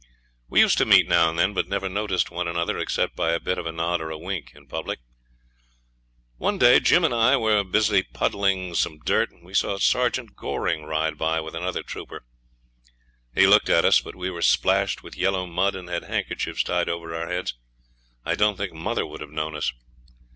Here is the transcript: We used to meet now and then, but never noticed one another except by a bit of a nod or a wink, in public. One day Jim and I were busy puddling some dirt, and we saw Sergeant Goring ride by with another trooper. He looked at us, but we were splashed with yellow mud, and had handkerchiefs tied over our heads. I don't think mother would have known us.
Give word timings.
We 0.49 0.61
used 0.61 0.79
to 0.79 0.85
meet 0.87 1.07
now 1.07 1.29
and 1.29 1.37
then, 1.37 1.53
but 1.53 1.67
never 1.67 1.87
noticed 1.87 2.31
one 2.31 2.47
another 2.47 2.79
except 2.79 3.15
by 3.15 3.33
a 3.33 3.39
bit 3.39 3.59
of 3.59 3.67
a 3.67 3.71
nod 3.71 4.01
or 4.01 4.09
a 4.09 4.17
wink, 4.17 4.51
in 4.55 4.65
public. 4.65 4.97
One 6.37 6.57
day 6.57 6.79
Jim 6.79 7.03
and 7.03 7.13
I 7.13 7.37
were 7.37 7.63
busy 7.63 8.01
puddling 8.01 8.73
some 8.73 8.97
dirt, 9.05 9.29
and 9.29 9.43
we 9.45 9.53
saw 9.53 9.77
Sergeant 9.77 10.35
Goring 10.35 10.85
ride 10.85 11.19
by 11.19 11.39
with 11.39 11.53
another 11.53 11.83
trooper. 11.83 12.25
He 13.35 13.45
looked 13.45 13.69
at 13.69 13.85
us, 13.85 13.99
but 14.01 14.15
we 14.15 14.31
were 14.31 14.41
splashed 14.41 15.03
with 15.03 15.15
yellow 15.19 15.45
mud, 15.45 15.75
and 15.75 15.87
had 15.87 16.05
handkerchiefs 16.05 16.63
tied 16.63 16.89
over 16.89 17.13
our 17.13 17.27
heads. 17.29 17.53
I 18.25 18.33
don't 18.33 18.57
think 18.57 18.73
mother 18.73 19.05
would 19.05 19.21
have 19.21 19.29
known 19.29 19.55
us. 19.55 19.71